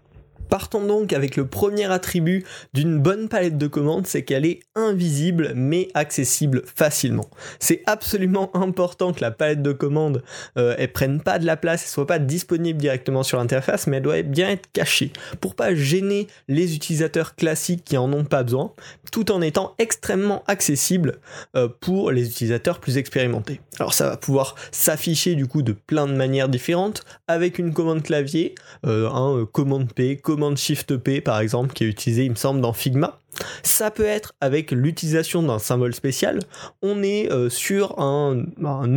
Partons 0.52 0.84
donc 0.84 1.14
avec 1.14 1.36
le 1.36 1.46
premier 1.46 1.90
attribut 1.90 2.44
d'une 2.74 2.98
bonne 2.98 3.30
palette 3.30 3.56
de 3.56 3.66
commandes, 3.66 4.06
c'est 4.06 4.22
qu'elle 4.22 4.44
est 4.44 4.60
invisible 4.74 5.52
mais 5.54 5.88
accessible 5.94 6.60
facilement. 6.76 7.30
C'est 7.58 7.82
absolument 7.86 8.50
important 8.54 9.14
que 9.14 9.22
la 9.22 9.30
palette 9.30 9.62
de 9.62 9.72
commandes 9.72 10.22
euh, 10.58 10.76
prenne 10.92 11.22
pas 11.22 11.38
de 11.38 11.46
la 11.46 11.56
place, 11.56 11.84
elle 11.84 11.88
soit 11.88 12.06
pas 12.06 12.18
disponible 12.18 12.78
directement 12.78 13.22
sur 13.22 13.38
l'interface, 13.38 13.86
mais 13.86 13.96
elle 13.96 14.02
doit 14.02 14.20
bien 14.20 14.50
être 14.50 14.70
cachée 14.74 15.10
pour 15.40 15.54
pas 15.54 15.74
gêner 15.74 16.26
les 16.48 16.76
utilisateurs 16.76 17.34
classiques 17.34 17.84
qui 17.86 17.96
en 17.96 18.12
ont 18.12 18.24
pas 18.24 18.42
besoin, 18.42 18.74
tout 19.10 19.32
en 19.32 19.40
étant 19.40 19.74
extrêmement 19.78 20.44
accessible 20.48 21.20
euh, 21.56 21.66
pour 21.80 22.10
les 22.10 22.28
utilisateurs 22.28 22.78
plus 22.78 22.98
expérimentés. 22.98 23.62
Alors 23.78 23.94
ça 23.94 24.06
va 24.06 24.18
pouvoir 24.18 24.56
s'afficher 24.70 25.34
du 25.34 25.46
coup 25.46 25.62
de 25.62 25.72
plein 25.72 26.06
de 26.06 26.12
manières 26.12 26.50
différentes 26.50 27.04
avec 27.26 27.58
une 27.58 27.72
commande 27.72 28.02
clavier, 28.02 28.54
euh, 28.84 29.08
un 29.08 29.46
commande 29.46 29.90
P, 29.94 30.18
commande 30.18 30.41
Shift 30.56 30.96
P 30.96 31.20
par 31.20 31.40
exemple 31.40 31.72
qui 31.72 31.84
est 31.84 31.88
utilisé 31.88 32.24
il 32.24 32.30
me 32.30 32.36
semble 32.36 32.60
dans 32.60 32.72
Figma 32.72 33.21
ça 33.62 33.90
peut 33.90 34.04
être 34.04 34.34
avec 34.40 34.70
l'utilisation 34.70 35.42
d'un 35.42 35.58
symbole 35.58 35.94
spécial. 35.94 36.40
On 36.82 37.02
est 37.02 37.30
euh, 37.30 37.48
sur 37.48 37.98
un, 37.98 38.44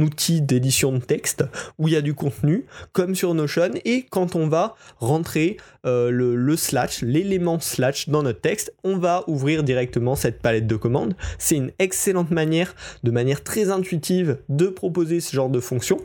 outil 0.01 0.41
d'édition 0.41 0.91
de 0.91 0.99
texte 0.99 1.43
où 1.77 1.87
il 1.87 1.93
y 1.93 1.97
a 1.97 2.01
du 2.01 2.13
contenu, 2.13 2.65
comme 2.91 3.15
sur 3.15 3.33
Notion, 3.33 3.71
et 3.85 4.05
quand 4.09 4.35
on 4.35 4.47
va 4.47 4.75
rentrer 4.97 5.57
euh, 5.85 6.09
le, 6.09 6.55
slash, 6.57 7.01
l'élément 7.01 7.59
slash 7.59 8.09
dans 8.09 8.23
notre 8.23 8.41
texte, 8.41 8.73
on 8.83 8.97
va 8.97 9.23
ouvrir 9.27 9.63
directement 9.63 10.15
cette 10.15 10.41
palette 10.41 10.67
de 10.67 10.75
commandes. 10.75 11.15
C'est 11.37 11.55
une 11.55 11.71
excellente 11.79 12.31
manière, 12.31 12.75
de 13.03 13.11
manière 13.11 13.43
très 13.43 13.69
intuitive, 13.69 14.39
de 14.49 14.67
proposer 14.67 15.19
ce 15.19 15.35
genre 15.35 15.49
de 15.49 15.59
fonction. 15.59 16.01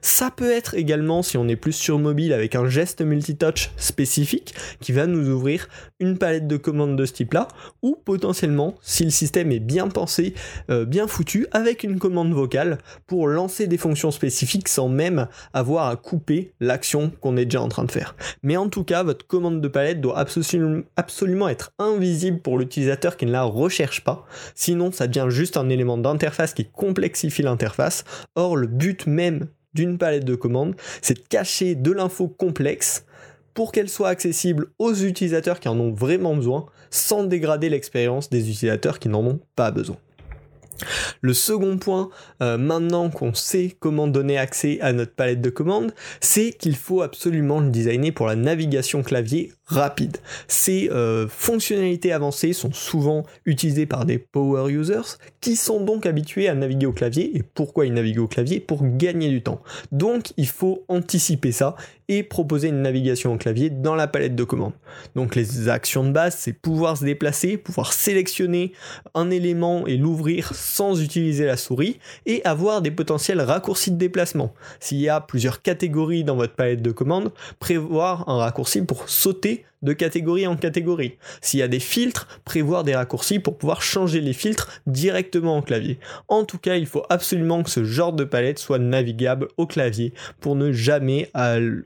Ça 0.00 0.30
peut 0.30 0.50
être 0.50 0.74
également, 0.74 1.22
si 1.22 1.36
on 1.36 1.48
est 1.48 1.56
plus 1.56 1.72
sur 1.72 1.98
mobile, 1.98 2.32
avec 2.32 2.54
un 2.54 2.68
geste 2.68 3.02
multitouch 3.02 3.70
spécifique 3.76 4.54
qui 4.80 4.92
va 4.92 5.06
nous 5.06 5.28
ouvrir 5.28 5.68
une 6.00 6.18
palette 6.18 6.46
de 6.46 6.56
commandes 6.56 6.96
de 6.96 7.04
ce 7.04 7.12
type-là 7.12 7.48
ou 7.84 7.96
potentiellement, 8.02 8.74
si 8.80 9.04
le 9.04 9.10
système 9.10 9.52
est 9.52 9.60
bien 9.60 9.88
pensé, 9.88 10.32
euh, 10.70 10.86
bien 10.86 11.06
foutu, 11.06 11.46
avec 11.52 11.84
une 11.84 11.98
commande 11.98 12.32
vocale 12.32 12.78
pour 13.06 13.28
lancer 13.28 13.66
des 13.66 13.76
fonctions 13.76 14.10
spécifiques 14.10 14.68
sans 14.68 14.88
même 14.88 15.28
avoir 15.52 15.88
à 15.88 15.96
couper 15.96 16.54
l'action 16.60 17.12
qu'on 17.20 17.36
est 17.36 17.44
déjà 17.44 17.60
en 17.60 17.68
train 17.68 17.84
de 17.84 17.92
faire. 17.92 18.16
Mais 18.42 18.56
en 18.56 18.70
tout 18.70 18.84
cas, 18.84 19.02
votre 19.02 19.26
commande 19.26 19.60
de 19.60 19.68
palette 19.68 20.00
doit 20.00 20.18
absolument 20.18 21.48
être 21.48 21.72
invisible 21.78 22.40
pour 22.40 22.58
l'utilisateur 22.58 23.18
qui 23.18 23.26
ne 23.26 23.32
la 23.32 23.42
recherche 23.42 24.02
pas, 24.02 24.24
sinon 24.54 24.90
ça 24.90 25.06
devient 25.06 25.26
juste 25.28 25.58
un 25.58 25.68
élément 25.68 25.98
d'interface 25.98 26.54
qui 26.54 26.64
complexifie 26.64 27.42
l'interface. 27.42 28.04
Or, 28.34 28.56
le 28.56 28.66
but 28.66 29.06
même 29.06 29.48
d'une 29.74 29.98
palette 29.98 30.24
de 30.24 30.36
commandes, 30.36 30.74
c'est 31.02 31.14
de 31.14 31.28
cacher 31.28 31.74
de 31.74 31.92
l'info 31.92 32.28
complexe 32.28 33.04
pour 33.54 33.72
qu'elle 33.72 33.88
soit 33.88 34.08
accessible 34.08 34.66
aux 34.78 34.94
utilisateurs 34.94 35.60
qui 35.60 35.68
en 35.68 35.78
ont 35.78 35.92
vraiment 35.92 36.34
besoin, 36.34 36.66
sans 36.90 37.24
dégrader 37.24 37.68
l'expérience 37.68 38.28
des 38.30 38.50
utilisateurs 38.50 38.98
qui 38.98 39.08
n'en 39.08 39.24
ont 39.24 39.40
pas 39.56 39.70
besoin. 39.70 39.96
Le 41.20 41.34
second 41.34 41.78
point, 41.78 42.10
euh, 42.42 42.58
maintenant 42.58 43.10
qu'on 43.10 43.34
sait 43.34 43.76
comment 43.78 44.06
donner 44.06 44.38
accès 44.38 44.80
à 44.80 44.92
notre 44.92 45.12
palette 45.12 45.40
de 45.40 45.50
commandes, 45.50 45.94
c'est 46.20 46.52
qu'il 46.52 46.76
faut 46.76 47.02
absolument 47.02 47.60
le 47.60 47.70
designer 47.70 48.10
pour 48.10 48.26
la 48.26 48.36
navigation 48.36 49.02
clavier 49.02 49.52
rapide. 49.66 50.18
Ces 50.48 50.90
euh, 50.90 51.26
fonctionnalités 51.28 52.12
avancées 52.12 52.52
sont 52.52 52.72
souvent 52.72 53.24
utilisées 53.46 53.86
par 53.86 54.04
des 54.04 54.18
power 54.18 54.70
users 54.70 55.18
qui 55.40 55.56
sont 55.56 55.80
donc 55.80 56.06
habitués 56.06 56.48
à 56.48 56.54
naviguer 56.54 56.86
au 56.86 56.92
clavier. 56.92 57.36
Et 57.36 57.42
pourquoi 57.42 57.86
ils 57.86 57.94
naviguent 57.94 58.20
au 58.20 58.28
clavier? 58.28 58.60
Pour 58.60 58.82
gagner 58.82 59.30
du 59.30 59.42
temps. 59.42 59.62
Donc 59.92 60.32
il 60.36 60.48
faut 60.48 60.84
anticiper 60.88 61.52
ça 61.52 61.76
et 62.08 62.22
proposer 62.22 62.68
une 62.68 62.82
navigation 62.82 63.32
au 63.32 63.36
clavier 63.36 63.70
dans 63.70 63.94
la 63.94 64.06
palette 64.06 64.34
de 64.34 64.44
commandes. 64.44 64.74
Donc 65.14 65.34
les 65.34 65.68
actions 65.68 66.04
de 66.04 66.10
base, 66.10 66.36
c'est 66.38 66.52
pouvoir 66.52 66.96
se 66.96 67.04
déplacer, 67.04 67.56
pouvoir 67.56 67.92
sélectionner 67.92 68.72
un 69.14 69.30
élément 69.30 69.86
et 69.86 69.96
l'ouvrir 69.96 70.54
sans 70.54 71.02
utiliser 71.02 71.46
la 71.46 71.56
souris 71.56 71.98
et 72.26 72.44
avoir 72.44 72.82
des 72.82 72.90
potentiels 72.90 73.40
raccourcis 73.40 73.90
de 73.90 73.96
déplacement. 73.96 74.52
S'il 74.80 74.98
y 74.98 75.08
a 75.08 75.20
plusieurs 75.20 75.62
catégories 75.62 76.24
dans 76.24 76.36
votre 76.36 76.54
palette 76.54 76.82
de 76.82 76.90
commandes, 76.90 77.32
prévoir 77.58 78.28
un 78.28 78.38
raccourci 78.38 78.82
pour 78.82 79.08
sauter 79.08 79.64
de 79.84 79.92
catégorie 79.92 80.46
en 80.46 80.56
catégorie. 80.56 81.16
S'il 81.40 81.60
y 81.60 81.62
a 81.62 81.68
des 81.68 81.78
filtres, 81.78 82.26
prévoir 82.44 82.82
des 82.82 82.96
raccourcis 82.96 83.38
pour 83.38 83.56
pouvoir 83.56 83.82
changer 83.82 84.20
les 84.20 84.32
filtres 84.32 84.82
directement 84.86 85.58
au 85.58 85.62
clavier. 85.62 85.98
En 86.28 86.44
tout 86.44 86.58
cas, 86.58 86.76
il 86.76 86.86
faut 86.86 87.04
absolument 87.10 87.62
que 87.62 87.70
ce 87.70 87.84
genre 87.84 88.12
de 88.12 88.24
palette 88.24 88.58
soit 88.58 88.78
navigable 88.78 89.48
au 89.56 89.66
clavier 89.66 90.12
pour 90.40 90.56
ne 90.56 90.72
jamais 90.72 91.30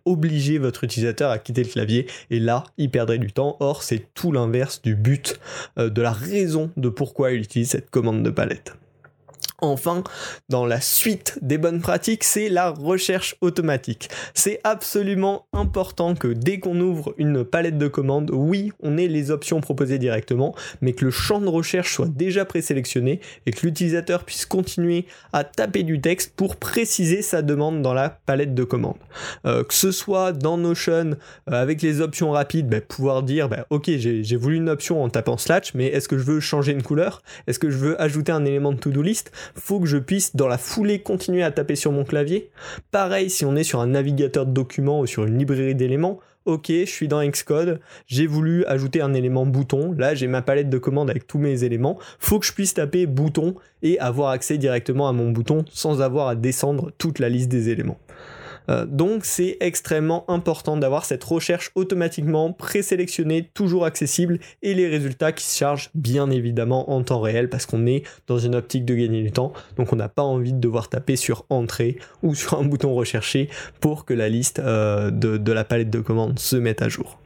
obliger 0.04 0.58
votre 0.58 0.84
utilisateur 0.84 1.30
à 1.30 1.38
quitter 1.38 1.62
le 1.62 1.68
clavier. 1.68 2.06
Et 2.30 2.38
là, 2.38 2.64
il 2.78 2.90
perdrait 2.90 3.18
du 3.18 3.32
temps. 3.32 3.56
Or, 3.60 3.82
c'est 3.82 4.14
tout 4.14 4.32
l'inverse 4.32 4.80
du 4.82 4.94
but, 4.94 5.38
euh, 5.78 5.90
de 5.90 6.02
la 6.02 6.12
raison 6.12 6.70
de 6.76 6.88
pourquoi 6.88 7.32
il 7.32 7.40
utilise 7.40 7.70
cette 7.70 7.90
commande 7.90 8.22
de 8.22 8.30
palette. 8.30 8.74
Enfin, 9.60 10.04
dans 10.48 10.64
la 10.64 10.80
suite 10.80 11.38
des 11.42 11.58
bonnes 11.58 11.80
pratiques, 11.80 12.22
c'est 12.22 12.48
la 12.48 12.70
recherche 12.70 13.36
automatique. 13.40 14.08
C'est 14.32 14.60
absolument 14.62 15.46
important 15.52 16.14
que 16.14 16.28
dès 16.28 16.60
qu'on 16.60 16.78
ouvre 16.78 17.12
une 17.18 17.44
palette 17.44 17.76
de 17.76 17.88
commandes, 17.88 18.30
oui, 18.32 18.72
on 18.80 18.96
ait 18.96 19.08
les 19.08 19.32
options 19.32 19.60
proposées 19.60 19.98
directement, 19.98 20.54
mais 20.80 20.92
que 20.92 21.04
le 21.04 21.10
champ 21.10 21.40
de 21.40 21.48
recherche 21.48 21.92
soit 21.92 22.08
déjà 22.08 22.44
présélectionné 22.44 23.20
et 23.46 23.50
que 23.50 23.66
l'utilisateur 23.66 24.24
puisse 24.24 24.46
continuer 24.46 25.06
à 25.32 25.42
taper 25.42 25.82
du 25.82 26.00
texte 26.00 26.34
pour 26.36 26.54
préciser 26.54 27.22
sa 27.22 27.42
demande 27.42 27.82
dans 27.82 27.94
la 27.94 28.10
palette 28.10 28.54
de 28.54 28.62
commandes. 28.62 28.98
Euh, 29.44 29.64
que 29.64 29.74
ce 29.74 29.90
soit 29.90 30.32
dans 30.32 30.56
Notion 30.56 31.16
euh, 31.50 31.62
avec 31.62 31.82
les 31.82 32.00
options 32.00 32.30
rapides, 32.30 32.68
ben, 32.68 32.80
pouvoir 32.80 33.24
dire 33.24 33.48
ben, 33.48 33.64
ok 33.70 33.90
j'ai 33.90 34.36
voulu 34.36 34.56
une 34.56 34.68
option 34.68 35.02
en 35.02 35.08
tapant 35.08 35.36
slash, 35.36 35.74
mais 35.74 35.86
est-ce 35.86 36.08
que 36.08 36.16
je 36.16 36.22
veux 36.22 36.38
changer 36.38 36.72
une 36.72 36.82
couleur? 36.82 37.22
Est-ce 37.48 37.58
que 37.58 37.70
je 37.70 37.76
veux 37.76 38.00
ajouter 38.00 38.30
un 38.30 38.44
élément 38.44 38.72
de 38.72 38.78
to-do 38.78 39.02
list? 39.02 39.32
Faut 39.54 39.80
que 39.80 39.86
je 39.86 39.98
puisse 39.98 40.36
dans 40.36 40.48
la 40.48 40.58
foulée 40.58 41.00
continuer 41.00 41.42
à 41.42 41.50
taper 41.50 41.76
sur 41.76 41.92
mon 41.92 42.04
clavier. 42.04 42.50
Pareil 42.90 43.30
si 43.30 43.44
on 43.44 43.56
est 43.56 43.64
sur 43.64 43.80
un 43.80 43.88
navigateur 43.88 44.46
de 44.46 44.52
documents 44.52 45.00
ou 45.00 45.06
sur 45.06 45.24
une 45.24 45.38
librairie 45.38 45.74
d'éléments, 45.74 46.20
ok, 46.48 46.68
je 46.68 46.84
suis 46.84 47.08
dans 47.08 47.22
Xcode, 47.22 47.80
j'ai 48.06 48.26
voulu 48.26 48.64
ajouter 48.64 49.02
un 49.02 49.12
élément 49.12 49.44
bouton, 49.44 49.92
là 49.92 50.14
j'ai 50.14 50.26
ma 50.26 50.40
palette 50.40 50.70
de 50.70 50.78
commandes 50.78 51.10
avec 51.10 51.26
tous 51.26 51.38
mes 51.38 51.64
éléments, 51.64 51.98
faut 52.18 52.38
que 52.38 52.46
je 52.46 52.52
puisse 52.52 52.74
taper 52.74 53.06
bouton 53.06 53.54
et 53.82 53.98
avoir 53.98 54.30
accès 54.30 54.56
directement 54.56 55.08
à 55.08 55.12
mon 55.12 55.30
bouton 55.30 55.64
sans 55.70 56.00
avoir 56.00 56.28
à 56.28 56.34
descendre 56.34 56.90
toute 56.96 57.18
la 57.18 57.28
liste 57.28 57.48
des 57.48 57.68
éléments. 57.68 57.98
Euh, 58.68 58.86
donc 58.86 59.24
c'est 59.24 59.56
extrêmement 59.60 60.24
important 60.30 60.76
d'avoir 60.76 61.04
cette 61.04 61.24
recherche 61.24 61.70
automatiquement 61.74 62.52
présélectionnée, 62.52 63.50
toujours 63.54 63.84
accessible, 63.84 64.38
et 64.62 64.74
les 64.74 64.88
résultats 64.88 65.32
qui 65.32 65.44
se 65.44 65.56
chargent 65.56 65.90
bien 65.94 66.30
évidemment 66.30 66.90
en 66.90 67.02
temps 67.02 67.20
réel 67.20 67.48
parce 67.48 67.66
qu'on 67.66 67.86
est 67.86 68.02
dans 68.26 68.38
une 68.38 68.54
optique 68.54 68.84
de 68.84 68.94
gagner 68.94 69.22
du 69.22 69.32
temps, 69.32 69.52
donc 69.76 69.92
on 69.92 69.96
n'a 69.96 70.08
pas 70.08 70.22
envie 70.22 70.52
de 70.52 70.60
devoir 70.60 70.88
taper 70.88 71.16
sur 71.16 71.44
entrée 71.50 71.98
ou 72.22 72.34
sur 72.34 72.58
un 72.58 72.64
bouton 72.64 72.94
recherché 72.94 73.48
pour 73.80 74.04
que 74.04 74.14
la 74.14 74.28
liste 74.28 74.58
euh, 74.58 75.10
de 75.10 75.52
la 75.52 75.64
palette 75.64 75.90
de 75.90 76.00
commandes 76.00 76.38
se 76.38 76.56
mette 76.56 76.82
à 76.82 76.88
jour. 76.88 77.18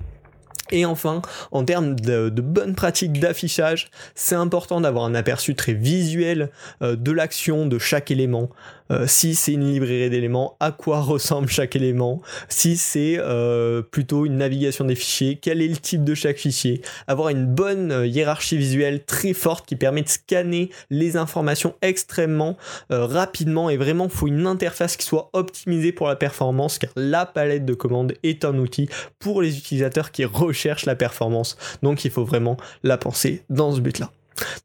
Et 0.73 0.87
enfin, 0.87 1.21
en 1.51 1.65
termes 1.65 1.95
de, 1.95 2.31
bonnes 2.31 2.75
pratiques 2.75 3.21
d'affichage, 3.21 3.91
c'est 4.15 4.35
important 4.35 4.81
d'avoir 4.81 5.05
un 5.05 5.15
aperçu 5.15 5.55
très 5.55 5.75
visuel 5.75 6.51
euh, 6.83 6.97
de 6.97 7.13
l'action 7.13 7.67
de 7.67 7.79
chaque 7.79 8.11
élément. 8.11 8.49
Euh, 8.93 9.07
si 9.07 9.35
c'est 9.35 9.53
une 9.53 9.71
librairie 9.73 10.11
d'éléments, 10.11 10.57
à 10.61 10.71
quoi 10.71 11.01
ressemble 11.01 11.49
chaque 11.49 11.77
élément, 11.77 12.23
si 12.49 12.77
c'est 12.77 13.17
euh, 13.19 13.83
plutôt 13.83 14.27
une 14.27 14.37
navigation 14.37 14.85
des 14.85 14.95
fichiers, 14.95 15.39
quel 15.41 15.61
est 15.61 15.69
le 15.69 15.77
type 15.77 16.05
de 16.05 16.15
chaque 16.15 16.39
fichier, 16.39 16.83
avoir 17.07 17.31
une 17.31 17.47
bonne 17.47 18.05
hiérarchie 18.07 18.57
visuelle 18.57 19.05
très 19.05 19.33
forte 19.33 19.67
qui 19.67 19.77
permet 19.77 20.03
de 20.03 20.09
scanner 20.09 20.71
les 20.91 21.17
informations 21.17 21.75
extrêmement 21.83 22.57
rapidement 22.91 23.71
et 23.71 23.77
vraiment 23.77 24.09
faut 24.09 24.29
une 24.29 24.47
interface 24.47 24.97
qui 24.97 25.07
soit 25.07 25.31
optimisée 25.33 25.93
pour 25.93 26.09
la 26.09 26.17
performance 26.17 26.79
car 26.79 26.91
la 26.97 27.27
palette 27.27 27.65
de 27.65 27.75
commandes 27.75 28.15
est 28.23 28.45
un 28.45 28.59
outil 28.59 28.89
pour 29.19 29.43
les 29.43 29.59
utilisateurs 29.59 30.11
qui 30.11 30.25
recherchent 30.25 30.53
cherche 30.63 30.87
la 30.87 30.95
performance. 30.95 31.57
Donc 31.83 32.05
il 32.05 32.11
faut 32.11 32.25
vraiment 32.25 32.57
la 32.83 32.97
penser 32.97 33.43
dans 33.51 33.73
ce 33.73 33.81
but-là. 33.81 34.13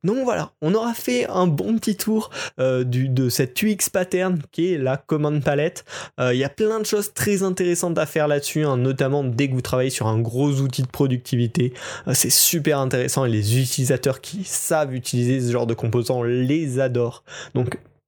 Donc 0.03 0.23
voilà, 0.23 0.51
on 0.61 0.73
aura 0.73 0.93
fait 0.93 1.27
un 1.27 1.47
bon 1.47 1.77
petit 1.77 1.95
tour 1.95 2.29
euh, 2.59 2.83
de 2.83 3.29
cette 3.29 3.61
UX 3.61 3.89
pattern 3.91 4.41
qui 4.51 4.73
est 4.73 4.77
la 4.77 4.97
commande 4.97 5.43
palette. 5.43 5.85
Euh, 6.19 6.33
il 6.33 6.39
y 6.39 6.43
a 6.43 6.49
plein 6.49 6.79
de 6.79 6.85
choses 6.85 7.13
très 7.13 7.43
intéressantes 7.43 7.97
à 7.97 8.05
faire 8.05 8.27
là-dessus, 8.27 8.63
hein, 8.63 8.77
notamment 8.77 9.23
dès 9.23 9.49
que 9.49 9.53
vous 9.53 9.61
travaillez 9.61 9.89
sur 9.89 10.07
un 10.07 10.19
gros 10.19 10.51
outil 10.61 10.83
de 10.83 10.87
productivité. 10.87 11.73
Euh, 12.07 12.13
c'est 12.13 12.31
super 12.31 12.79
intéressant 12.79 13.25
et 13.25 13.29
les 13.29 13.59
utilisateurs 13.59 14.21
qui 14.21 14.43
savent 14.43 14.93
utiliser 14.93 15.41
ce 15.41 15.51
genre 15.51 15.67
de 15.67 15.73
composants 15.73 16.23
les 16.23 16.79
adorent. 16.79 17.23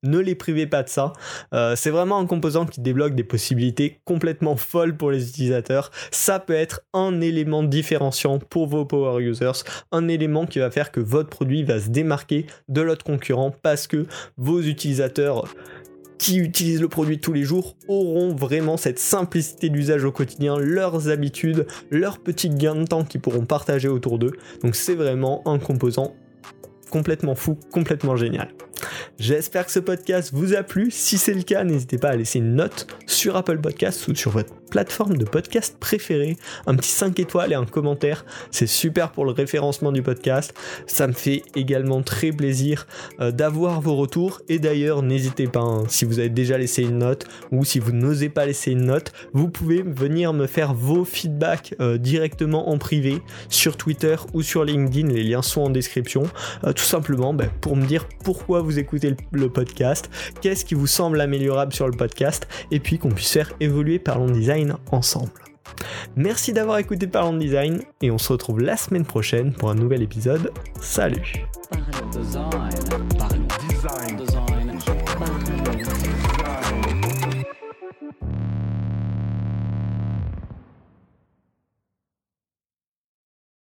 Ne 0.03 0.19
les 0.19 0.35
privez 0.35 0.67
pas 0.67 0.83
de 0.83 0.89
ça. 0.89 1.13
Euh, 1.53 1.75
c'est 1.75 1.89
vraiment 1.89 2.17
un 2.19 2.25
composant 2.25 2.65
qui 2.65 2.81
débloque 2.81 3.15
des 3.15 3.23
possibilités 3.23 3.99
complètement 4.05 4.55
folles 4.55 4.95
pour 4.95 5.11
les 5.11 5.29
utilisateurs. 5.29 5.91
Ça 6.11 6.39
peut 6.39 6.53
être 6.53 6.81
un 6.93 7.21
élément 7.21 7.63
différenciant 7.63 8.39
pour 8.39 8.67
vos 8.67 8.85
power 8.85 9.23
users, 9.23 9.63
un 9.91 10.07
élément 10.07 10.45
qui 10.45 10.59
va 10.59 10.71
faire 10.71 10.91
que 10.91 10.99
votre 10.99 11.29
produit 11.29 11.63
va 11.63 11.79
se 11.79 11.89
démarquer 11.89 12.45
de 12.67 12.81
l'autre 12.81 13.03
concurrent 13.03 13.51
parce 13.61 13.87
que 13.87 14.05
vos 14.37 14.61
utilisateurs 14.61 15.45
qui 16.17 16.37
utilisent 16.37 16.81
le 16.81 16.89
produit 16.89 17.19
tous 17.19 17.33
les 17.33 17.43
jours 17.43 17.75
auront 17.87 18.35
vraiment 18.35 18.77
cette 18.77 18.99
simplicité 18.99 19.69
d'usage 19.69 20.03
au 20.03 20.11
quotidien, 20.11 20.57
leurs 20.57 21.09
habitudes, 21.09 21.65
leurs 21.89 22.19
petits 22.19 22.49
gains 22.49 22.75
de 22.75 22.85
temps 22.85 23.05
qu'ils 23.05 23.21
pourront 23.21 23.45
partager 23.45 23.87
autour 23.87 24.19
d'eux. 24.19 24.33
Donc 24.61 24.75
c'est 24.75 24.95
vraiment 24.95 25.41
un 25.47 25.57
composant 25.57 26.13
complètement 26.91 27.35
fou, 27.35 27.57
complètement 27.71 28.17
génial. 28.17 28.49
J'espère 29.19 29.65
que 29.65 29.73
ce 29.73 29.79
podcast 29.79 30.29
vous 30.33 30.53
a 30.53 30.63
plu. 30.63 30.91
Si 30.91 31.17
c'est 31.17 31.33
le 31.33 31.41
cas, 31.41 31.65
n'hésitez 31.65 31.97
pas 31.97 32.11
à 32.11 32.15
laisser 32.15 32.39
une 32.39 32.55
note 32.55 32.87
sur 33.05 33.35
Apple 33.35 33.57
Podcasts 33.57 34.07
ou 34.07 34.15
sur 34.15 34.31
votre 34.31 34.53
plateforme 34.69 35.17
de 35.17 35.25
podcast 35.25 35.75
préférée. 35.77 36.37
Un 36.67 36.75
petit 36.75 36.91
5 36.91 37.19
étoiles 37.19 37.51
et 37.51 37.55
un 37.55 37.65
commentaire. 37.65 38.23
C'est 38.49 38.67
super 38.67 39.11
pour 39.11 39.25
le 39.25 39.31
référencement 39.31 39.91
du 39.91 40.01
podcast. 40.01 40.53
Ça 40.87 41.05
me 41.05 41.11
fait 41.11 41.43
également 41.53 42.01
très 42.01 42.31
plaisir 42.31 42.87
euh, 43.19 43.31
d'avoir 43.31 43.81
vos 43.81 43.97
retours. 43.97 44.39
Et 44.47 44.57
d'ailleurs, 44.57 45.01
n'hésitez 45.01 45.47
pas, 45.47 45.59
hein, 45.59 45.83
si 45.89 46.05
vous 46.05 46.19
avez 46.19 46.29
déjà 46.29 46.57
laissé 46.57 46.83
une 46.83 46.99
note 46.99 47.25
ou 47.51 47.65
si 47.65 47.79
vous 47.79 47.91
n'osez 47.91 48.29
pas 48.29 48.45
laisser 48.45 48.71
une 48.71 48.85
note, 48.85 49.11
vous 49.33 49.49
pouvez 49.49 49.81
venir 49.81 50.31
me 50.31 50.47
faire 50.47 50.73
vos 50.73 51.03
feedbacks 51.03 51.75
euh, 51.81 51.97
directement 51.97 52.69
en 52.69 52.77
privé 52.77 53.21
sur 53.49 53.75
Twitter 53.75 54.15
ou 54.33 54.43
sur 54.43 54.63
LinkedIn. 54.63 55.09
Les 55.09 55.23
liens 55.23 55.41
sont 55.41 55.63
en 55.63 55.69
description. 55.69 56.23
Euh, 56.63 56.71
tout 56.71 56.85
simplement 56.85 57.33
ben, 57.33 57.49
pour 57.59 57.75
me 57.75 57.85
dire 57.85 58.07
pourquoi 58.23 58.61
vous 58.61 58.79
écoutez 58.79 59.08
le, 59.31 59.49
podcast, 59.49 60.09
qu'est-ce 60.41 60.65
qui 60.65 60.75
vous 60.75 60.87
semble 60.87 61.21
améliorable 61.21 61.73
sur 61.73 61.87
le 61.87 61.95
podcast, 61.95 62.47
et 62.71 62.79
puis 62.79 62.97
qu'on 62.97 63.09
puisse 63.09 63.31
faire 63.31 63.51
évoluer 63.59 63.99
Parlons 63.99 64.31
Design 64.31 64.75
ensemble. 64.91 65.31
Merci 66.15 66.53
d'avoir 66.53 66.77
écouté 66.77 67.07
Parlons 67.07 67.37
Design, 67.37 67.81
et 68.01 68.11
on 68.11 68.17
se 68.17 68.31
retrouve 68.31 68.59
la 68.59 68.77
semaine 68.77 69.05
prochaine 69.05 69.53
pour 69.53 69.69
un 69.69 69.75
nouvel 69.75 70.01
épisode. 70.01 70.51
Salut 70.81 71.45